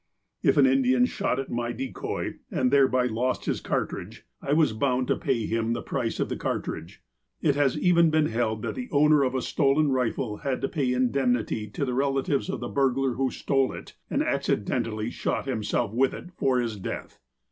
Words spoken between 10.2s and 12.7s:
had to pay indemnity to the relatives of the